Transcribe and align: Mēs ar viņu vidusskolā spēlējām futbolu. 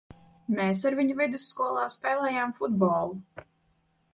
Mēs 0.59 0.81
ar 0.89 0.95
viņu 0.99 1.17
vidusskolā 1.19 1.83
spēlējām 1.97 2.57
futbolu. 2.63 3.47